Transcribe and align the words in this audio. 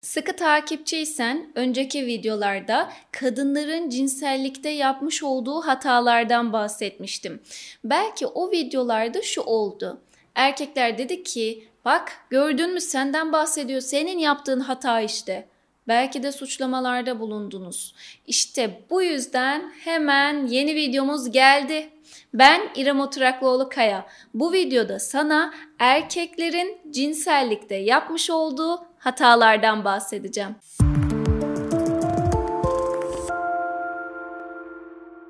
Sıkı 0.00 0.36
takipçiysen 0.36 1.52
önceki 1.54 2.06
videolarda 2.06 2.92
kadınların 3.12 3.90
cinsellikte 3.90 4.68
yapmış 4.68 5.22
olduğu 5.22 5.60
hatalardan 5.60 6.52
bahsetmiştim. 6.52 7.42
Belki 7.84 8.26
o 8.26 8.50
videolarda 8.50 9.22
şu 9.22 9.40
oldu. 9.40 10.00
Erkekler 10.34 10.98
dedi 10.98 11.22
ki 11.22 11.68
bak 11.84 12.12
gördün 12.30 12.72
mü 12.72 12.80
senden 12.80 13.32
bahsediyor 13.32 13.80
senin 13.80 14.18
yaptığın 14.18 14.60
hata 14.60 15.00
işte. 15.00 15.48
Belki 15.88 16.22
de 16.22 16.32
suçlamalarda 16.32 17.20
bulundunuz. 17.20 17.94
İşte 18.26 18.80
bu 18.90 19.02
yüzden 19.02 19.72
hemen 19.84 20.46
yeni 20.46 20.74
videomuz 20.74 21.30
geldi. 21.30 21.90
Ben 22.34 22.60
İrem 22.76 23.00
Oturaklıoğlu 23.00 23.68
Kaya. 23.68 24.06
Bu 24.34 24.52
videoda 24.52 24.98
sana 24.98 25.54
erkeklerin 25.78 26.78
cinsellikte 26.90 27.74
yapmış 27.74 28.30
olduğu 28.30 28.87
hatalardan 28.98 29.84
bahsedeceğim. 29.84 30.56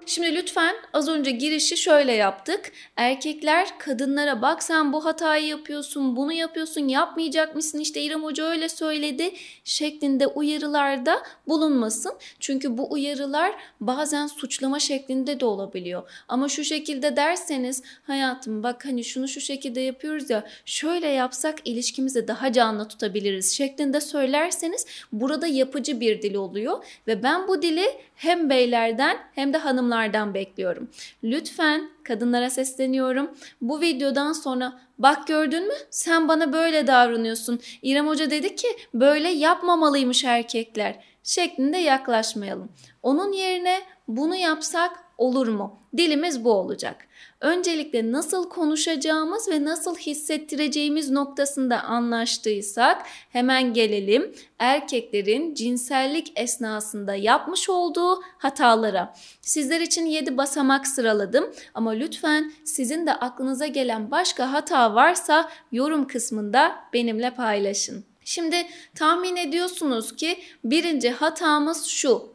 Şimdi 0.08 0.34
lütfen 0.34 0.74
az 0.92 1.08
önce 1.08 1.30
girişi 1.30 1.76
şöyle 1.76 2.12
yaptık. 2.12 2.72
Erkekler 2.96 3.78
kadınlara 3.78 4.42
bak 4.42 4.62
sen 4.62 4.92
bu 4.92 5.04
hatayı 5.04 5.46
yapıyorsun, 5.46 6.16
bunu 6.16 6.32
yapıyorsun, 6.32 6.88
yapmayacak 6.88 7.54
mısın? 7.54 7.78
İşte 7.78 8.00
İrem 8.00 8.24
Hoca 8.24 8.44
öyle 8.44 8.68
söyledi 8.68 9.30
şeklinde 9.64 10.26
uyarılarda 10.26 11.22
bulunmasın. 11.48 12.12
Çünkü 12.40 12.78
bu 12.78 12.92
uyarılar 12.92 13.52
bazen 13.80 14.26
suçlama 14.26 14.78
şeklinde 14.80 15.40
de 15.40 15.44
olabiliyor. 15.44 16.10
Ama 16.28 16.48
şu 16.48 16.64
şekilde 16.64 17.16
derseniz 17.16 17.82
hayatım 18.06 18.62
bak 18.62 18.84
hani 18.84 19.04
şunu 19.04 19.28
şu 19.28 19.40
şekilde 19.40 19.80
yapıyoruz 19.80 20.30
ya 20.30 20.46
şöyle 20.64 21.08
yapsak 21.08 21.58
ilişkimizi 21.64 22.28
daha 22.28 22.52
canlı 22.52 22.88
tutabiliriz 22.88 23.56
şeklinde 23.56 24.00
söylerseniz 24.00 24.86
burada 25.12 25.46
yapıcı 25.46 26.00
bir 26.00 26.22
dil 26.22 26.34
oluyor 26.34 26.84
ve 27.06 27.22
ben 27.22 27.48
bu 27.48 27.62
dili 27.62 27.84
hem 28.14 28.50
beylerden 28.50 29.18
hem 29.34 29.52
de 29.52 29.58
hanımlardan 29.58 29.97
bekliyorum. 30.34 30.90
Lütfen 31.24 31.90
kadınlara 32.04 32.50
sesleniyorum. 32.50 33.30
Bu 33.60 33.80
videodan 33.80 34.32
sonra 34.32 34.80
bak 34.98 35.26
gördün 35.26 35.66
mü 35.66 35.74
sen 35.90 36.28
bana 36.28 36.52
böyle 36.52 36.86
davranıyorsun. 36.86 37.60
İrem 37.82 38.08
Hoca 38.08 38.30
dedi 38.30 38.56
ki 38.56 38.68
böyle 38.94 39.28
yapmamalıymış 39.28 40.24
erkekler 40.24 41.04
şeklinde 41.22 41.78
yaklaşmayalım. 41.78 42.72
Onun 43.02 43.32
yerine 43.32 43.80
bunu 44.08 44.36
yapsak 44.36 45.07
olur 45.18 45.48
mu? 45.48 45.80
Dilimiz 45.96 46.44
bu 46.44 46.52
olacak. 46.52 47.08
Öncelikle 47.40 48.12
nasıl 48.12 48.48
konuşacağımız 48.50 49.48
ve 49.48 49.64
nasıl 49.64 49.96
hissettireceğimiz 49.96 51.10
noktasında 51.10 51.82
anlaştıysak 51.82 53.02
hemen 53.30 53.74
gelelim 53.74 54.34
erkeklerin 54.58 55.54
cinsellik 55.54 56.32
esnasında 56.36 57.14
yapmış 57.14 57.68
olduğu 57.68 58.22
hatalara. 58.38 59.14
Sizler 59.40 59.80
için 59.80 60.06
7 60.06 60.36
basamak 60.36 60.86
sıraladım 60.86 61.50
ama 61.74 61.90
lütfen 61.90 62.52
sizin 62.64 63.06
de 63.06 63.14
aklınıza 63.14 63.66
gelen 63.66 64.10
başka 64.10 64.52
hata 64.52 64.94
varsa 64.94 65.50
yorum 65.72 66.06
kısmında 66.06 66.76
benimle 66.92 67.30
paylaşın. 67.30 68.04
Şimdi 68.24 68.66
tahmin 68.94 69.36
ediyorsunuz 69.36 70.16
ki 70.16 70.38
birinci 70.64 71.10
hatamız 71.10 71.86
şu. 71.86 72.32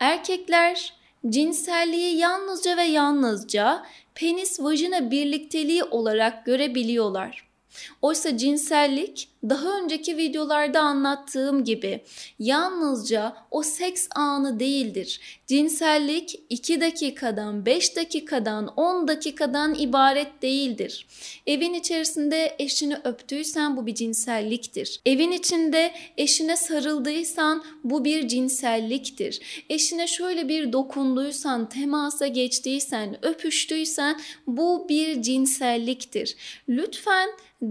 Erkekler 0.00 0.97
cinselliği 1.28 2.16
yalnızca 2.16 2.76
ve 2.76 2.82
yalnızca 2.82 3.82
penis 4.14 4.60
vajina 4.60 5.10
birlikteliği 5.10 5.84
olarak 5.84 6.46
görebiliyorlar. 6.46 7.48
Oysa 8.02 8.36
cinsellik 8.36 9.28
daha 9.42 9.78
önceki 9.78 10.16
videolarda 10.16 10.80
anlattığım 10.80 11.64
gibi 11.64 12.00
yalnızca 12.38 13.36
o 13.50 13.62
seks 13.62 14.08
anı 14.14 14.60
değildir. 14.60 15.20
Cinsellik 15.46 16.40
2 16.50 16.80
dakikadan, 16.80 17.66
5 17.66 17.96
dakikadan, 17.96 18.66
10 18.66 19.08
dakikadan 19.08 19.74
ibaret 19.74 20.42
değildir. 20.42 21.06
Evin 21.46 21.74
içerisinde 21.74 22.56
eşini 22.58 22.96
öptüysen 23.04 23.76
bu 23.76 23.86
bir 23.86 23.94
cinselliktir. 23.94 25.00
Evin 25.06 25.32
içinde 25.32 25.92
eşine 26.16 26.56
sarıldıysan 26.56 27.64
bu 27.84 28.04
bir 28.04 28.28
cinselliktir. 28.28 29.64
Eşine 29.70 30.06
şöyle 30.06 30.48
bir 30.48 30.72
dokunduysan, 30.72 31.68
temasa 31.68 32.26
geçtiysen, 32.26 33.26
öpüştüysen 33.26 34.20
bu 34.46 34.86
bir 34.88 35.22
cinselliktir. 35.22 36.36
Lütfen 36.68 37.28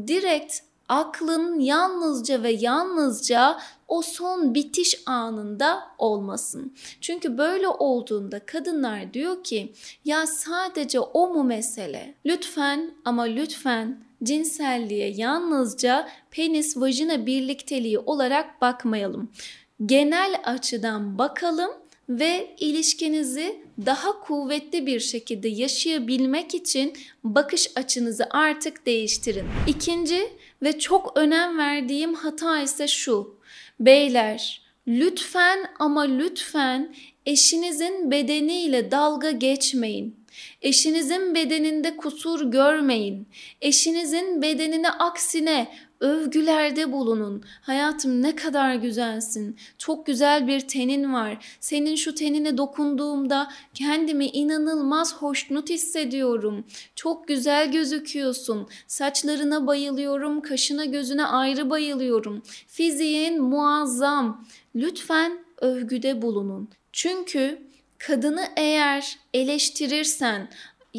direkt 0.07 0.66
aklın 0.89 1.59
yalnızca 1.59 2.43
ve 2.43 2.51
yalnızca 2.51 3.59
o 3.87 4.01
son 4.01 4.55
bitiş 4.55 5.03
anında 5.05 5.83
olmasın. 5.97 6.73
Çünkü 7.01 7.37
böyle 7.37 7.67
olduğunda 7.67 8.45
kadınlar 8.45 9.13
diyor 9.13 9.43
ki 9.43 9.73
ya 10.05 10.27
sadece 10.27 10.99
o 10.99 11.27
mu 11.33 11.43
mesele? 11.43 12.13
Lütfen 12.25 12.91
ama 13.05 13.23
lütfen 13.23 14.03
cinselliğe 14.23 15.09
yalnızca 15.09 16.07
penis 16.31 16.77
vajina 16.77 17.25
birlikteliği 17.25 17.99
olarak 17.99 18.61
bakmayalım. 18.61 19.31
Genel 19.85 20.41
açıdan 20.43 21.17
bakalım 21.17 21.71
ve 22.09 22.55
ilişkinizi 22.59 23.66
daha 23.85 24.19
kuvvetli 24.19 24.85
bir 24.85 24.99
şekilde 24.99 25.47
yaşayabilmek 25.47 26.55
için 26.55 26.93
bakış 27.23 27.67
açınızı 27.75 28.27
artık 28.31 28.85
değiştirin. 28.85 29.45
İkinci 29.67 30.29
ve 30.63 30.79
çok 30.79 31.17
önem 31.17 31.57
verdiğim 31.57 32.13
hata 32.13 32.61
ise 32.61 32.87
şu. 32.87 33.37
Beyler 33.79 34.61
lütfen 34.87 35.59
ama 35.79 36.01
lütfen 36.01 36.95
eşinizin 37.25 38.11
bedeniyle 38.11 38.91
dalga 38.91 39.31
geçmeyin. 39.31 40.27
Eşinizin 40.61 41.35
bedeninde 41.35 41.97
kusur 41.97 42.51
görmeyin. 42.51 43.27
Eşinizin 43.61 44.41
bedenine 44.41 44.89
aksine 44.89 45.67
övgülerde 45.99 46.91
bulunun. 46.91 47.43
Hayatım 47.61 48.21
ne 48.21 48.35
kadar 48.35 48.75
güzelsin. 48.75 49.57
Çok 49.77 50.05
güzel 50.05 50.47
bir 50.47 50.59
tenin 50.59 51.13
var. 51.13 51.57
Senin 51.59 51.95
şu 51.95 52.15
tenine 52.15 52.57
dokunduğumda 52.57 53.51
kendimi 53.73 54.25
inanılmaz 54.25 55.15
hoşnut 55.15 55.69
hissediyorum. 55.69 56.65
Çok 56.95 57.27
güzel 57.27 57.71
gözüküyorsun. 57.71 58.67
Saçlarına 58.87 59.67
bayılıyorum, 59.67 60.41
kaşına 60.41 60.85
gözüne 60.85 61.25
ayrı 61.25 61.69
bayılıyorum. 61.69 62.43
Fiziğin 62.67 63.41
muazzam. 63.41 64.45
Lütfen 64.75 65.39
övgüde 65.61 66.21
bulunun. 66.21 66.69
Çünkü 66.91 67.61
kadını 67.97 68.43
eğer 68.55 69.17
eleştirirsen, 69.33 70.49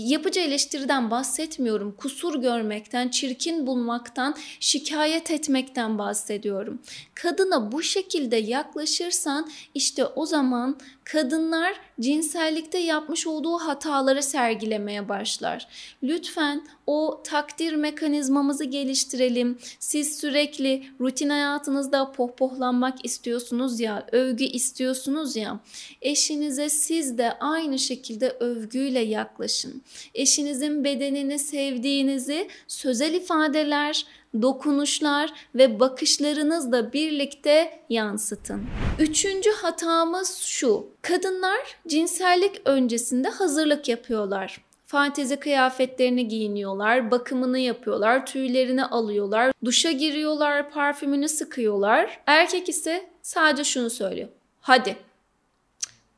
yapıcı 0.07 0.41
eleştiriden 0.41 1.11
bahsetmiyorum. 1.11 1.93
Kusur 1.93 2.41
görmekten, 2.41 3.09
çirkin 3.09 3.67
bulmaktan, 3.67 4.37
şikayet 4.61 5.31
etmekten 5.31 5.99
bahsediyorum. 5.99 6.83
Kadına 7.15 7.73
bu 7.73 7.83
şekilde 7.83 8.37
yaklaşırsan 8.37 9.51
işte 9.75 10.05
o 10.07 10.27
zaman 10.27 10.79
kadınlar 11.13 11.81
cinsellikte 12.01 12.79
yapmış 12.79 13.27
olduğu 13.27 13.59
hataları 13.59 14.23
sergilemeye 14.23 15.09
başlar. 15.09 15.69
Lütfen 16.03 16.67
o 16.87 17.21
takdir 17.25 17.73
mekanizmamızı 17.73 18.65
geliştirelim. 18.65 19.59
Siz 19.79 20.19
sürekli 20.19 20.85
rutin 21.01 21.29
hayatınızda 21.29 22.13
pohpohlanmak 22.13 23.05
istiyorsunuz 23.05 23.81
ya, 23.81 24.07
övgü 24.13 24.45
istiyorsunuz 24.45 25.37
ya. 25.37 25.61
Eşinize 26.03 26.69
siz 26.69 27.19
de 27.19 27.33
aynı 27.33 27.79
şekilde 27.79 28.31
övgüyle 28.31 29.01
yaklaşın. 29.01 29.83
Eşinizin 30.15 30.85
bedenini 30.85 31.39
sevdiğinizi 31.39 32.49
sözel 32.69 33.15
ifadeler, 33.15 34.07
dokunuşlar 34.43 35.33
ve 35.55 35.81
bakışlarınızla 35.81 36.93
birlikte 36.93 37.81
yansıtın. 37.89 38.67
Üçüncü 38.99 39.51
hatamız 39.51 40.39
şu. 40.39 40.87
Kadınlar 41.03 41.77
cinsellik 41.87 42.61
öncesinde 42.65 43.29
hazırlık 43.29 43.89
yapıyorlar. 43.89 44.65
Fantezi 44.87 45.37
kıyafetlerini 45.37 46.29
giyiniyorlar, 46.29 47.11
bakımını 47.11 47.59
yapıyorlar, 47.59 48.27
tüylerini 48.27 48.85
alıyorlar, 48.85 49.53
duşa 49.65 49.91
giriyorlar, 49.91 50.71
parfümünü 50.71 51.29
sıkıyorlar. 51.29 52.21
Erkek 52.27 52.69
ise 52.69 53.11
sadece 53.23 53.65
şunu 53.65 53.91
söylüyor. 53.91 54.29
Hadi. 54.61 54.97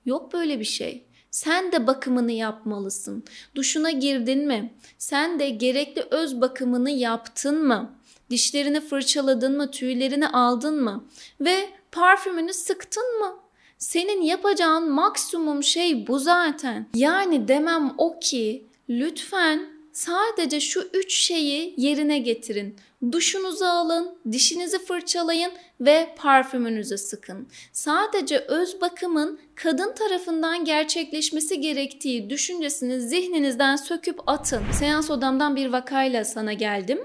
Yok 0.05 0.33
böyle 0.33 0.61
bir 0.61 0.65
şey. 0.65 1.05
Sen 1.31 1.73
de 1.73 1.87
bakımını 1.87 2.33
yapmalısın. 2.33 3.25
Duşuna 3.55 3.91
girdin 3.91 4.47
mi? 4.47 4.75
Sen 4.99 5.39
de 5.39 5.51
gerekli 5.51 6.03
öz 6.11 6.41
bakımını 6.41 6.91
yaptın 6.91 7.67
mı? 7.67 7.95
Dişlerini 8.31 8.81
fırçaladın 8.81 9.56
mı? 9.56 9.71
Tüylerini 9.71 10.29
aldın 10.29 10.82
mı? 10.82 11.05
Ve 11.41 11.69
parfümünü 11.93 12.53
sıktın 12.53 13.21
mı? 13.21 13.37
Senin 13.79 14.23
yapacağın 14.23 14.91
maksimum 14.91 15.62
şey 15.62 16.06
bu 16.06 16.19
zaten. 16.19 16.87
Yani 16.94 17.49
demem 17.49 17.94
o 17.99 18.19
ki 18.21 18.67
lütfen 18.88 19.67
sadece 19.93 20.61
şu 20.61 20.81
üç 20.94 21.15
şeyi 21.15 21.75
yerine 21.77 22.19
getirin. 22.19 22.77
Duşunuzu 23.12 23.64
alın, 23.64 24.19
dişinizi 24.32 24.79
fırçalayın 24.79 25.52
ve 25.81 26.14
parfümünüzü 26.17 26.99
sıkın. 26.99 27.49
Sadece 27.73 28.38
öz 28.38 28.81
bakımın 28.81 29.41
kadın 29.55 29.94
tarafından 29.94 30.64
gerçekleşmesi 30.64 31.61
gerektiği 31.61 32.31
düşüncesini 32.31 33.00
zihninizden 33.00 33.76
söküp 33.76 34.20
atın. 34.26 34.62
Seans 34.79 35.11
odamdan 35.11 35.56
bir 35.56 35.67
vakayla 35.67 36.25
sana 36.25 36.52
geldim. 36.52 36.99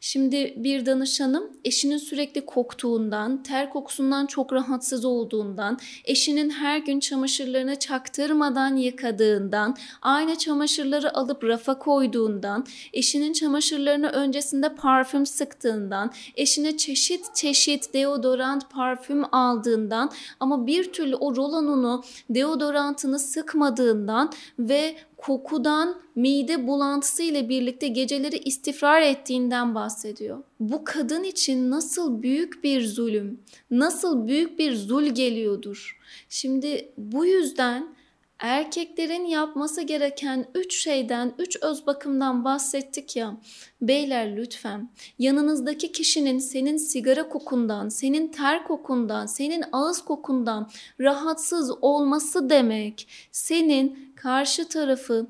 Şimdi 0.00 0.54
bir 0.56 0.86
danışanım 0.86 1.56
eşinin 1.64 1.96
sürekli 1.96 2.46
koktuğundan, 2.46 3.42
ter 3.42 3.70
kokusundan 3.70 4.26
çok 4.26 4.52
rahatsız 4.52 5.04
olduğundan, 5.04 5.78
eşinin 6.04 6.50
her 6.50 6.78
gün 6.78 7.00
çamaşırlarını 7.00 7.78
çaktırmadan 7.78 8.76
yıkadığından, 8.76 9.76
aynı 10.02 10.38
çamaşırları 10.38 11.16
alıp 11.16 11.44
rafa 11.44 11.78
koyduğundan, 11.78 12.66
eşinin 12.92 13.32
çamaşırlarını 13.32 14.08
öncesinde 14.08 14.74
parfüm 14.74 15.26
sıktığından, 15.42 16.12
eşine 16.36 16.76
çeşit 16.76 17.34
çeşit 17.34 17.94
deodorant, 17.94 18.70
parfüm 18.70 19.34
aldığından 19.34 20.10
ama 20.40 20.66
bir 20.66 20.92
türlü 20.92 21.16
o 21.16 21.36
rolonunu, 21.36 22.04
deodorantını 22.30 23.18
sıkmadığından 23.18 24.32
ve 24.58 24.96
kokudan 25.16 25.94
mide 26.14 26.66
bulantısı 26.66 27.22
ile 27.22 27.48
birlikte 27.48 27.88
geceleri 27.88 28.38
istifrar 28.38 29.02
ettiğinden 29.02 29.74
bahsediyor. 29.74 30.42
Bu 30.60 30.84
kadın 30.84 31.24
için 31.24 31.70
nasıl 31.70 32.22
büyük 32.22 32.64
bir 32.64 32.86
zulüm, 32.86 33.40
nasıl 33.70 34.26
büyük 34.26 34.58
bir 34.58 34.74
zul 34.74 35.04
geliyordur. 35.04 35.98
Şimdi 36.28 36.92
bu 36.96 37.26
yüzden 37.26 37.94
erkeklerin 38.42 39.24
yapması 39.24 39.82
gereken 39.82 40.46
üç 40.54 40.82
şeyden, 40.82 41.34
üç 41.38 41.56
öz 41.62 41.86
bakımdan 41.86 42.44
bahsettik 42.44 43.16
ya. 43.16 43.36
Beyler 43.82 44.36
lütfen 44.36 44.90
yanınızdaki 45.18 45.92
kişinin 45.92 46.38
senin 46.38 46.76
sigara 46.76 47.28
kokundan, 47.28 47.88
senin 47.88 48.28
ter 48.28 48.64
kokundan, 48.64 49.26
senin 49.26 49.64
ağız 49.72 50.04
kokundan 50.04 50.70
rahatsız 51.00 51.70
olması 51.82 52.50
demek 52.50 53.08
senin 53.32 54.12
karşı 54.16 54.68
tarafı 54.68 55.26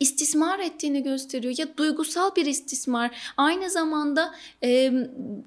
istismar 0.00 0.58
ettiğini 0.58 1.02
gösteriyor 1.02 1.54
ya 1.58 1.76
duygusal 1.76 2.36
bir 2.36 2.46
istismar 2.46 3.32
aynı 3.36 3.70
zamanda 3.70 4.34
e, 4.62 4.92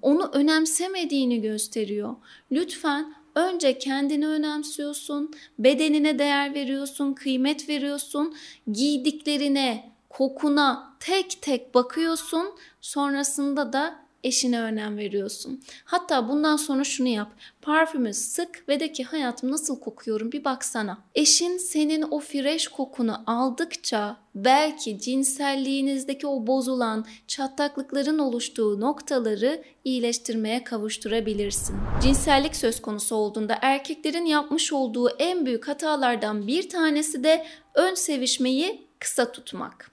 onu 0.02 0.30
önemsemediğini 0.34 1.42
gösteriyor. 1.42 2.16
Lütfen 2.52 3.25
önce 3.36 3.78
kendini 3.78 4.28
önemsiyorsun, 4.28 5.34
bedenine 5.60 6.20
değer 6.20 6.54
veriyorsun, 6.54 7.14
kıymet 7.14 7.70
veriyorsun, 7.70 8.36
giydiklerine, 8.72 9.92
kokuna 10.10 10.96
tek 11.00 11.42
tek 11.42 11.76
bakıyorsun. 11.76 12.48
Sonrasında 12.82 13.74
da 13.74 14.05
eşine 14.25 14.62
önem 14.62 14.98
veriyorsun. 14.98 15.63
Hatta 15.86 16.30
bundan 16.30 16.56
sonra 16.56 16.83
şunu 16.83 17.07
yap. 17.07 17.31
Parfümü 17.62 18.13
sık 18.13 18.69
ve 18.69 18.80
de 18.80 18.92
ki 18.92 19.04
hayatım 19.04 19.51
nasıl 19.51 19.80
kokuyorum 19.80 20.31
bir 20.31 20.45
baksana. 20.45 20.98
Eşin 21.16 21.57
senin 21.57 22.01
o 22.01 22.19
fresh 22.19 22.68
kokunu 22.68 23.24
aldıkça 23.27 24.18
belki 24.36 25.00
cinselliğinizdeki 25.00 26.27
o 26.27 26.48
bozulan 26.48 27.06
çatlaklıkların 27.27 28.19
oluştuğu 28.19 28.80
noktaları 28.80 29.63
iyileştirmeye 29.83 30.63
kavuşturabilirsin. 30.63 31.75
Cinsellik 32.04 32.56
söz 32.56 32.81
konusu 32.81 33.16
olduğunda 33.16 33.57
erkeklerin 33.62 34.25
yapmış 34.25 34.74
olduğu 34.74 35.10
en 35.10 35.45
büyük 35.45 35.68
hatalardan 35.68 36.48
bir 36.48 36.69
tanesi 36.69 37.24
de 37.24 37.45
ön 37.74 37.94
sevişmeyi 37.94 38.88
kısa 39.00 39.31
tutmak. 39.31 39.92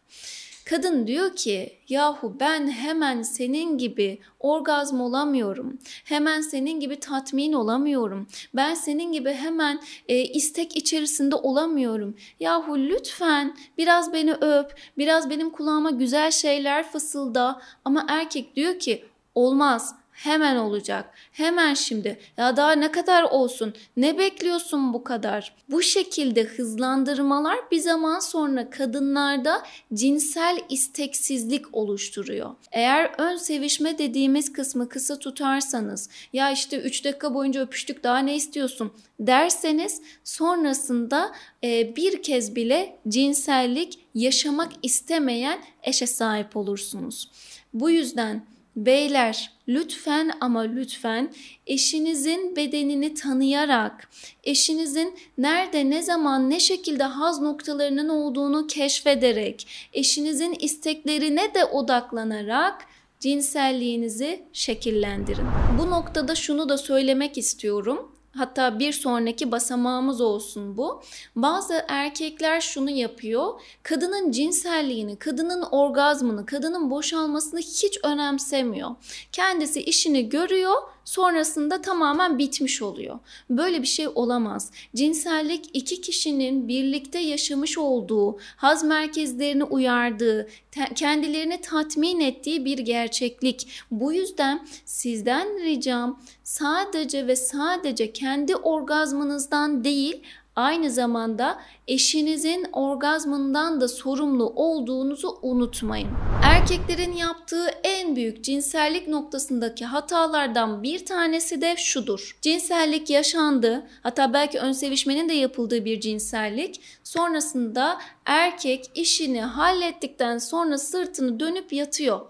Kadın 0.64 1.06
diyor 1.06 1.36
ki 1.36 1.78
yahu 1.88 2.36
ben 2.40 2.68
hemen 2.68 3.22
senin 3.22 3.78
gibi 3.78 4.18
orgazm 4.40 5.00
olamıyorum. 5.00 5.78
Hemen 6.04 6.40
senin 6.40 6.80
gibi 6.80 7.00
tatmin 7.00 7.52
olamıyorum. 7.52 8.26
Ben 8.54 8.74
senin 8.74 9.12
gibi 9.12 9.32
hemen 9.32 9.80
e, 10.08 10.18
istek 10.24 10.76
içerisinde 10.76 11.34
olamıyorum. 11.34 12.16
Yahu 12.40 12.78
lütfen 12.78 13.56
biraz 13.78 14.12
beni 14.12 14.32
öp, 14.32 14.80
biraz 14.98 15.30
benim 15.30 15.50
kulağıma 15.50 15.90
güzel 15.90 16.30
şeyler 16.30 16.90
fısılda. 16.90 17.62
Ama 17.84 18.06
erkek 18.08 18.56
diyor 18.56 18.78
ki 18.78 19.04
olmaz 19.34 19.94
Hemen 20.12 20.56
olacak. 20.56 21.10
Hemen 21.32 21.74
şimdi. 21.74 22.18
Ya 22.36 22.56
daha 22.56 22.72
ne 22.72 22.92
kadar 22.92 23.22
olsun? 23.22 23.74
Ne 23.96 24.18
bekliyorsun 24.18 24.92
bu 24.94 25.04
kadar? 25.04 25.54
Bu 25.68 25.82
şekilde 25.82 26.44
hızlandırmalar 26.44 27.58
bir 27.70 27.78
zaman 27.78 28.20
sonra 28.20 28.70
kadınlarda 28.70 29.62
cinsel 29.94 30.58
isteksizlik 30.68 31.74
oluşturuyor. 31.76 32.50
Eğer 32.72 33.10
ön 33.18 33.36
sevişme 33.36 33.98
dediğimiz 33.98 34.52
kısmı 34.52 34.88
kısa 34.88 35.18
tutarsanız 35.18 36.08
ya 36.32 36.50
işte 36.50 36.80
3 36.80 37.04
dakika 37.04 37.34
boyunca 37.34 37.60
öpüştük 37.60 38.04
daha 38.04 38.18
ne 38.18 38.36
istiyorsun 38.36 38.92
derseniz 39.20 40.02
sonrasında 40.24 41.32
e, 41.64 41.96
bir 41.96 42.22
kez 42.22 42.56
bile 42.56 42.96
cinsellik 43.08 43.98
yaşamak 44.14 44.72
istemeyen 44.82 45.58
eşe 45.82 46.06
sahip 46.06 46.56
olursunuz. 46.56 47.30
Bu 47.74 47.90
yüzden 47.90 48.46
Beyler 48.76 49.50
lütfen 49.68 50.30
ama 50.40 50.60
lütfen 50.60 51.32
eşinizin 51.66 52.56
bedenini 52.56 53.14
tanıyarak, 53.14 54.08
eşinizin 54.44 55.14
nerede, 55.38 55.90
ne 55.90 56.02
zaman, 56.02 56.50
ne 56.50 56.60
şekilde 56.60 57.04
haz 57.04 57.40
noktalarının 57.40 58.08
olduğunu 58.08 58.66
keşfederek, 58.66 59.66
eşinizin 59.92 60.56
isteklerine 60.60 61.54
de 61.54 61.64
odaklanarak 61.64 62.86
cinselliğinizi 63.20 64.44
şekillendirin. 64.52 65.46
Bu 65.78 65.90
noktada 65.90 66.34
şunu 66.34 66.68
da 66.68 66.78
söylemek 66.78 67.38
istiyorum. 67.38 68.11
Hatta 68.36 68.78
bir 68.78 68.92
sonraki 68.92 69.52
basamağımız 69.52 70.20
olsun 70.20 70.76
bu. 70.76 71.02
Bazı 71.36 71.84
erkekler 71.88 72.60
şunu 72.60 72.90
yapıyor. 72.90 73.60
Kadının 73.82 74.30
cinselliğini, 74.30 75.16
kadının 75.16 75.62
orgazmını, 75.62 76.46
kadının 76.46 76.90
boşalmasını 76.90 77.60
hiç 77.60 77.98
önemsemiyor. 78.04 78.90
Kendisi 79.32 79.82
işini 79.82 80.28
görüyor 80.28 80.82
sonrasında 81.04 81.82
tamamen 81.82 82.38
bitmiş 82.38 82.82
oluyor. 82.82 83.18
Böyle 83.50 83.82
bir 83.82 83.86
şey 83.86 84.08
olamaz. 84.14 84.70
Cinsellik 84.94 85.70
iki 85.72 86.00
kişinin 86.00 86.68
birlikte 86.68 87.18
yaşamış 87.18 87.78
olduğu, 87.78 88.38
haz 88.56 88.84
merkezlerini 88.84 89.64
uyardığı, 89.64 90.48
kendilerini 90.94 91.60
tatmin 91.60 92.20
ettiği 92.20 92.64
bir 92.64 92.78
gerçeklik. 92.78 93.68
Bu 93.90 94.12
yüzden 94.12 94.66
sizden 94.84 95.64
ricam 95.64 96.20
sadece 96.44 97.26
ve 97.26 97.36
sadece 97.36 98.12
kendi 98.12 98.56
orgazmınızdan 98.56 99.84
değil 99.84 100.22
aynı 100.56 100.90
zamanda 100.90 101.60
eşinizin 101.88 102.66
orgazmından 102.72 103.80
da 103.80 103.88
sorumlu 103.88 104.52
olduğunuzu 104.56 105.38
unutmayın. 105.42 106.08
Erkeklerin 106.42 107.12
yaptığı 107.12 107.66
en 107.84 108.16
büyük 108.16 108.44
cinsellik 108.44 109.08
noktasındaki 109.08 109.84
hatalardan 109.84 110.82
bir 110.82 111.06
tanesi 111.06 111.60
de 111.60 111.74
şudur. 111.76 112.38
Cinsellik 112.42 113.10
yaşandı. 113.10 113.86
Hatta 114.02 114.32
belki 114.32 114.58
ön 114.58 114.72
sevişmenin 114.72 115.28
de 115.28 115.32
yapıldığı 115.32 115.84
bir 115.84 116.00
cinsellik. 116.00 116.80
Sonrasında 117.04 117.98
erkek 118.26 118.90
işini 118.94 119.42
hallettikten 119.42 120.38
sonra 120.38 120.78
sırtını 120.78 121.40
dönüp 121.40 121.72
yatıyor. 121.72 122.20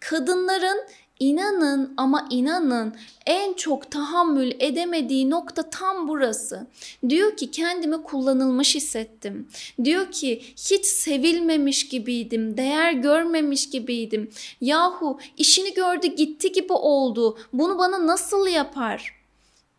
Kadınların 0.00 0.80
İnanın 1.20 1.94
ama 1.96 2.26
inanın 2.30 2.94
en 3.26 3.52
çok 3.52 3.90
tahammül 3.90 4.52
edemediği 4.58 5.30
nokta 5.30 5.70
tam 5.70 6.08
burası. 6.08 6.66
Diyor 7.08 7.36
ki 7.36 7.50
kendimi 7.50 8.02
kullanılmış 8.02 8.74
hissettim. 8.74 9.48
Diyor 9.84 10.12
ki 10.12 10.42
hiç 10.56 10.86
sevilmemiş 10.86 11.88
gibiydim, 11.88 12.56
değer 12.56 12.92
görmemiş 12.92 13.70
gibiydim. 13.70 14.30
Yahu 14.60 15.18
işini 15.36 15.74
gördü 15.74 16.06
gitti 16.06 16.52
gibi 16.52 16.72
oldu. 16.72 17.38
Bunu 17.52 17.78
bana 17.78 18.06
nasıl 18.06 18.46
yapar? 18.46 19.18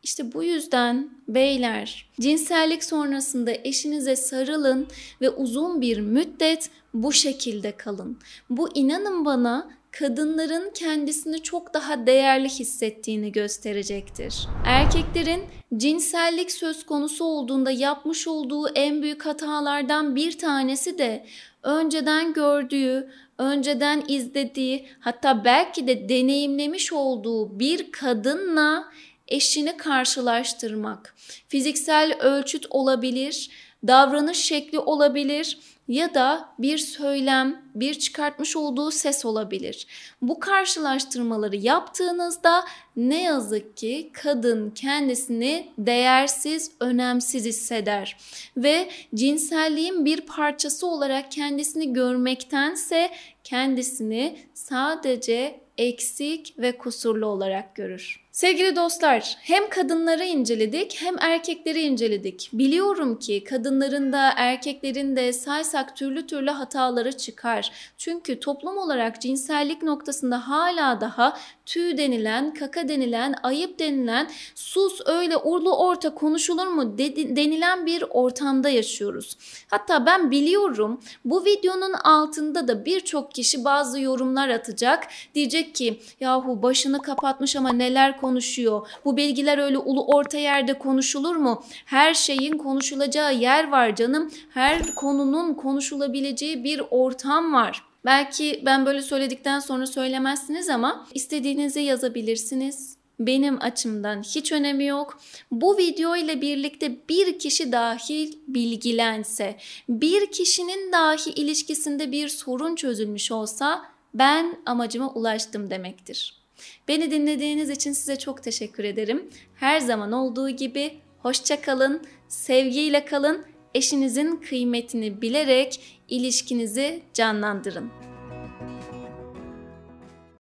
İşte 0.03 0.33
bu 0.33 0.43
yüzden 0.43 1.09
beyler 1.27 2.09
cinsellik 2.19 2.83
sonrasında 2.83 3.51
eşinize 3.51 4.15
sarılın 4.15 4.87
ve 5.21 5.29
uzun 5.29 5.81
bir 5.81 5.99
müddet 5.99 6.69
bu 6.93 7.11
şekilde 7.11 7.71
kalın. 7.71 8.17
Bu 8.49 8.69
inanın 8.75 9.25
bana 9.25 9.78
kadınların 9.91 10.71
kendisini 10.73 11.43
çok 11.43 11.73
daha 11.73 12.07
değerli 12.07 12.49
hissettiğini 12.49 13.31
gösterecektir. 13.31 14.47
Erkeklerin 14.65 15.43
cinsellik 15.77 16.51
söz 16.51 16.85
konusu 16.85 17.25
olduğunda 17.25 17.71
yapmış 17.71 18.27
olduğu 18.27 18.69
en 18.69 19.01
büyük 19.01 19.25
hatalardan 19.25 20.15
bir 20.15 20.37
tanesi 20.37 20.97
de 20.97 21.25
önceden 21.63 22.33
gördüğü, 22.33 23.11
önceden 23.37 24.03
izlediği, 24.07 24.87
hatta 24.99 25.45
belki 25.45 25.87
de 25.87 26.09
deneyimlemiş 26.09 26.93
olduğu 26.93 27.59
bir 27.59 27.91
kadınla 27.91 28.85
eşini 29.27 29.77
karşılaştırmak. 29.77 31.15
Fiziksel 31.47 32.17
ölçüt 32.19 32.65
olabilir, 32.69 33.49
davranış 33.87 34.37
şekli 34.37 34.79
olabilir, 34.79 35.57
ya 35.89 36.13
da 36.13 36.49
bir 36.59 36.77
söylem, 36.77 37.61
bir 37.75 37.93
çıkartmış 37.93 38.55
olduğu 38.55 38.91
ses 38.91 39.25
olabilir. 39.25 39.87
Bu 40.21 40.39
karşılaştırmaları 40.39 41.55
yaptığınızda 41.55 42.65
ne 42.95 43.23
yazık 43.23 43.77
ki 43.77 44.09
kadın 44.13 44.69
kendisini 44.69 45.67
değersiz, 45.77 46.71
önemsiz 46.79 47.45
hisseder 47.45 48.17
ve 48.57 48.89
cinselliğin 49.15 50.05
bir 50.05 50.21
parçası 50.21 50.87
olarak 50.87 51.31
kendisini 51.31 51.93
görmektense 51.93 53.11
kendisini 53.43 54.39
sadece 54.53 55.59
eksik 55.79 56.53
ve 56.57 56.77
kusurlu 56.77 57.25
olarak 57.25 57.75
görür. 57.75 58.29
Sevgili 58.31 58.75
dostlar, 58.75 59.37
hem 59.41 59.69
kadınları 59.69 60.25
inceledik 60.25 60.97
hem 61.01 61.15
erkekleri 61.19 61.81
inceledik. 61.81 62.49
Biliyorum 62.53 63.19
ki 63.19 63.43
kadınların 63.43 64.13
da 64.13 64.33
erkeklerin 64.35 65.15
de 65.15 65.33
saysak 65.33 65.95
türlü 65.95 66.27
türlü 66.27 66.49
hataları 66.49 67.17
çıkar. 67.17 67.71
Çünkü 67.97 68.39
toplum 68.39 68.77
olarak 68.77 69.21
cinsellik 69.21 69.83
noktasında 69.83 70.49
hala 70.49 71.01
daha 71.01 71.37
tüy 71.65 71.97
denilen, 71.97 72.53
kaka 72.53 72.87
denilen, 72.87 73.35
ayıp 73.43 73.79
denilen, 73.79 74.29
sus 74.55 75.01
öyle 75.05 75.37
urlu 75.37 75.77
orta 75.77 76.15
konuşulur 76.15 76.67
mu 76.67 76.97
denilen 76.97 77.85
bir 77.85 78.03
ortamda 78.09 78.69
yaşıyoruz. 78.69 79.37
Hatta 79.67 80.05
ben 80.05 80.31
biliyorum 80.31 81.01
bu 81.25 81.45
videonun 81.45 81.93
altında 81.93 82.67
da 82.67 82.85
birçok 82.85 83.31
kişi 83.31 83.65
bazı 83.65 84.01
yorumlar 84.01 84.49
atacak. 84.49 85.07
Diyecek 85.35 85.68
ki 85.73 85.99
yahu 86.19 86.61
başını 86.63 87.01
kapatmış 87.01 87.55
ama 87.55 87.73
neler 87.73 88.17
konuşuyor. 88.17 88.87
Bu 89.05 89.17
bilgiler 89.17 89.57
öyle 89.57 89.77
ulu 89.77 90.05
orta 90.05 90.37
yerde 90.37 90.73
konuşulur 90.73 91.35
mu? 91.35 91.63
Her 91.85 92.13
şeyin 92.13 92.57
konuşulacağı 92.57 93.35
yer 93.35 93.71
var 93.71 93.95
canım. 93.95 94.31
Her 94.49 94.95
konunun 94.95 95.53
konuşulabileceği 95.53 96.63
bir 96.63 96.81
ortam 96.91 97.53
var. 97.53 97.83
Belki 98.05 98.61
ben 98.65 98.85
böyle 98.85 99.01
söyledikten 99.01 99.59
sonra 99.59 99.87
söylemezsiniz 99.87 100.69
ama 100.69 101.07
istediğinizi 101.13 101.79
yazabilirsiniz. 101.79 102.99
Benim 103.19 103.61
açımdan 103.61 104.21
hiç 104.21 104.51
önemi 104.51 104.85
yok. 104.85 105.19
Bu 105.51 105.77
video 105.77 106.15
ile 106.15 106.41
birlikte 106.41 106.97
bir 107.09 107.39
kişi 107.39 107.71
dahil 107.71 108.33
bilgilense, 108.47 109.57
bir 109.89 110.31
kişinin 110.31 110.91
dahi 110.91 111.29
ilişkisinde 111.29 112.11
bir 112.11 112.27
sorun 112.27 112.75
çözülmüş 112.75 113.31
olsa 113.31 113.81
ben 114.13 114.57
amacıma 114.65 115.13
ulaştım 115.13 115.69
demektir. 115.69 116.39
Beni 116.87 117.11
dinlediğiniz 117.11 117.69
için 117.69 117.91
size 117.91 118.15
çok 118.15 118.43
teşekkür 118.43 118.83
ederim. 118.83 119.29
Her 119.55 119.79
zaman 119.79 120.11
olduğu 120.11 120.49
gibi 120.49 120.97
hoşça 121.19 121.61
kalın, 121.61 122.01
sevgiyle 122.27 123.05
kalın, 123.05 123.45
eşinizin 123.73 124.35
kıymetini 124.35 125.21
bilerek 125.21 125.99
ilişkinizi 126.09 127.03
canlandırın. 127.13 128.08